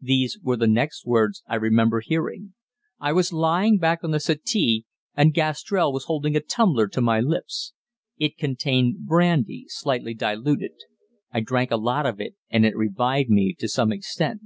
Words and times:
These 0.00 0.38
were 0.42 0.56
the 0.56 0.66
next 0.66 1.04
words 1.04 1.42
I 1.46 1.56
remember 1.56 2.00
hearing. 2.00 2.54
I 2.98 3.12
was 3.12 3.30
lying 3.30 3.76
back 3.76 4.02
on 4.02 4.10
the 4.10 4.20
settee, 4.20 4.86
and 5.14 5.34
Gastrell 5.34 5.92
was 5.92 6.04
holding 6.06 6.34
a 6.34 6.40
tumbler 6.40 6.88
to 6.88 7.02
my 7.02 7.20
lips. 7.20 7.74
It 8.16 8.38
contained 8.38 9.04
brandy 9.06 9.66
slightly 9.68 10.14
diluted. 10.14 10.72
I 11.30 11.40
drank 11.40 11.70
a 11.72 11.76
lot 11.76 12.06
of 12.06 12.22
it, 12.22 12.36
and 12.48 12.64
it 12.64 12.74
revived 12.74 13.28
me 13.28 13.54
to 13.58 13.68
some 13.68 13.92
extent. 13.92 14.40